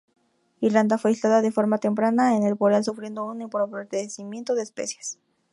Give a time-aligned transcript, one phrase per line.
[0.61, 5.19] Irlanda fue aislada de forma temprana en el Boreal, sufriendo un empobrecimiento de especies.